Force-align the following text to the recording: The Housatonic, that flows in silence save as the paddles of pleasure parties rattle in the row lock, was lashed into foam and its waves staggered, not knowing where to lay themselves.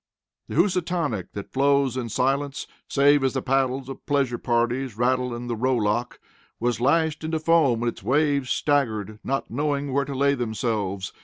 The 0.47 0.55
Housatonic, 0.55 1.33
that 1.33 1.53
flows 1.53 1.95
in 1.95 2.09
silence 2.09 2.65
save 2.87 3.23
as 3.23 3.33
the 3.33 3.41
paddles 3.43 3.87
of 3.87 4.03
pleasure 4.07 4.39
parties 4.39 4.97
rattle 4.97 5.31
in 5.35 5.45
the 5.45 5.55
row 5.55 5.75
lock, 5.75 6.19
was 6.59 6.81
lashed 6.81 7.23
into 7.23 7.37
foam 7.37 7.83
and 7.83 7.89
its 7.89 8.01
waves 8.01 8.49
staggered, 8.49 9.19
not 9.23 9.51
knowing 9.51 9.93
where 9.93 10.05
to 10.05 10.15
lay 10.15 10.33
themselves. 10.33 11.13